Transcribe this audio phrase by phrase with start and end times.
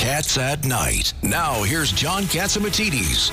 [0.00, 1.12] Cats at Night.
[1.22, 3.30] Now, here's John Catsimatidis.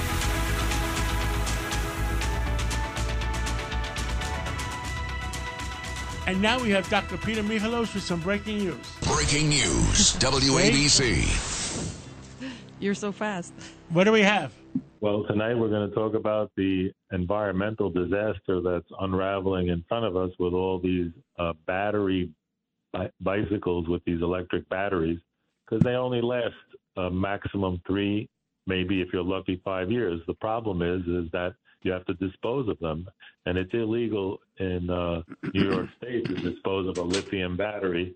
[6.27, 7.15] And now we have Dr.
[7.19, 8.75] Peter Michalos with some breaking news.
[9.03, 11.23] Breaking news, WABC.
[12.81, 13.53] You're so fast.
[13.91, 14.51] What do we have?
[14.99, 20.17] Well, tonight we're going to talk about the environmental disaster that's unraveling in front of
[20.17, 22.29] us with all these uh, battery
[22.91, 25.19] bi- bicycles with these electric batteries,
[25.67, 26.55] because they only last
[26.97, 28.29] a maximum three,
[28.65, 30.21] maybe if you're lucky, five years.
[30.27, 33.07] The problem is, is that you have to dispose of them,
[33.45, 35.21] and it's illegal in uh,
[35.53, 38.15] New York State to dispose of a lithium battery.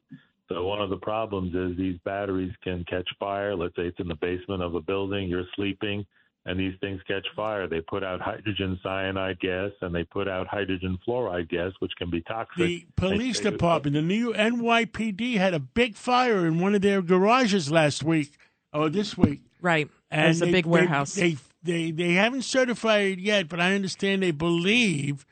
[0.49, 3.55] So one of the problems is these batteries can catch fire.
[3.55, 6.05] Let's say it's in the basement of a building, you're sleeping,
[6.45, 7.67] and these things catch fire.
[7.67, 12.09] They put out hydrogen cyanide gas and they put out hydrogen fluoride gas, which can
[12.09, 12.57] be toxic.
[12.57, 17.71] The police department, the new NYPD, had a big fire in one of their garages
[17.71, 18.37] last week
[18.73, 19.41] or this week.
[19.61, 19.89] Right.
[20.09, 21.13] And It's a big warehouse.
[21.13, 25.25] They, they they haven't certified it yet, but I understand they believe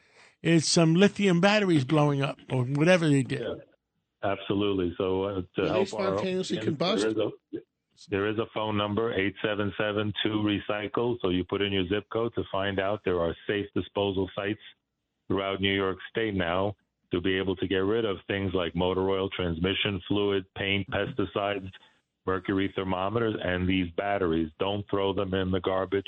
[0.44, 3.45] it's some lithium batteries blowing up or whatever they did.
[4.23, 4.94] Absolutely.
[4.97, 7.31] So uh, to Will they help our spontaneously audience, combust?
[8.09, 11.17] There is, a, phone number, 877-2-RECYCLE.
[11.22, 14.59] So you put in your zip code to find out there are safe disposal sites
[15.28, 16.75] throughout New York State now
[17.11, 21.69] to be able to get rid of things like motor oil, transmission fluid, paint, pesticides,
[22.25, 24.50] mercury thermometers, and these batteries.
[24.59, 26.03] Don't throw them in the garbage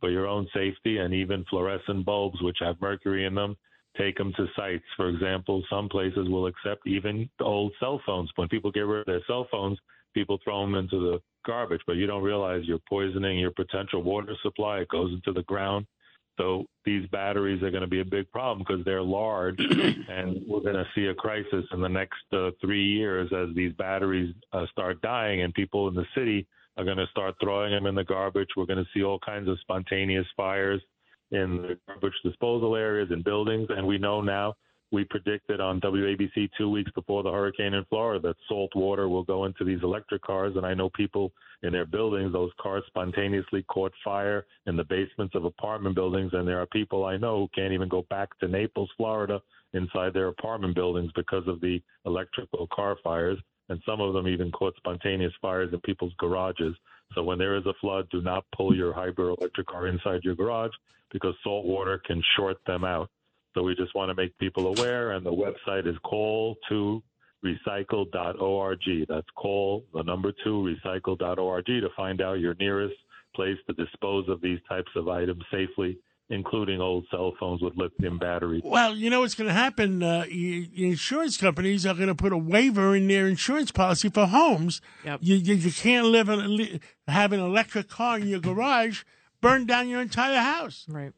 [0.00, 3.56] for your own safety and even fluorescent bulbs, which have mercury in them
[3.96, 4.84] take them to sites.
[4.96, 8.30] For example, some places will accept even old cell phones.
[8.36, 9.78] When people get rid of their cell phones,
[10.14, 14.34] people throw them into the garbage, but you don't realize you're poisoning your potential water
[14.42, 14.80] supply.
[14.80, 15.86] It goes into the ground.
[16.38, 19.58] So these batteries are going to be a big problem because they're large,
[20.08, 23.72] and we're going to see a crisis in the next uh, three years as these
[23.74, 26.46] batteries uh, start dying, and people in the city
[26.76, 28.48] are going to start throwing them in the garbage.
[28.56, 30.82] We're going to see all kinds of spontaneous fires
[31.30, 33.68] in the garbage disposal areas and buildings.
[33.70, 34.54] And we know now,
[34.92, 39.24] we predicted on WABC two weeks before the hurricane in Florida that salt water will
[39.24, 40.54] go into these electric cars.
[40.56, 41.32] And I know people
[41.62, 46.30] in their buildings, those cars spontaneously caught fire in the basements of apartment buildings.
[46.34, 49.40] And there are people I know who can't even go back to Naples, Florida,
[49.72, 53.38] inside their apartment buildings because of the electrical car fires.
[53.68, 56.76] And some of them even caught spontaneous fires in people's garages.
[57.14, 60.36] So when there is a flood, do not pull your hybrid electric car inside your
[60.36, 60.72] garage
[61.10, 63.10] because salt water can short them out.
[63.56, 67.02] So we just want to make people aware, and the website is call to
[67.42, 68.80] recycle.org.
[69.08, 72.96] That's call the number two recycle.org to find out your nearest
[73.34, 78.18] place to dispose of these types of items safely, including old cell phones with lithium
[78.18, 78.60] batteries.
[78.62, 80.02] Well, you know what's going to happen?
[80.02, 84.26] Uh, y- insurance companies are going to put a waiver in their insurance policy for
[84.26, 84.82] homes.
[85.02, 85.20] Yep.
[85.22, 86.40] You, you, you can't live in
[87.08, 89.04] a, have an electric car in your garage,
[89.40, 90.84] burn down your entire house.
[90.90, 91.12] Right.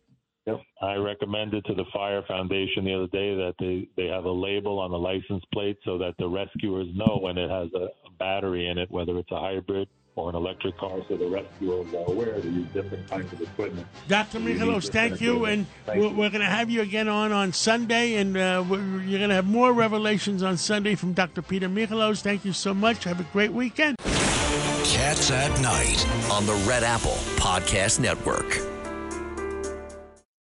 [0.49, 0.61] Yep.
[0.81, 4.79] I recommended to the Fire Foundation the other day that they, they have a label
[4.79, 8.69] on the license plate so that the rescuers know when it has a, a battery
[8.69, 9.89] in it, whether it's a hybrid
[10.19, 13.87] or an electric car, so the rescuers are aware to use different kinds of equipment.
[14.09, 14.41] Dr.
[14.41, 15.45] You Michalos, thank you.
[15.45, 19.19] And Thank we're, we're going to have you again on on Sunday, and uh, you're
[19.19, 21.43] going to have more revelations on Sunday from Dr.
[21.43, 22.21] Peter Michalos.
[22.21, 23.05] Thank you so much.
[23.05, 23.97] Have a great weekend.
[23.99, 26.05] Cats at Night.
[26.33, 28.68] on the Red Apple Podcast Network.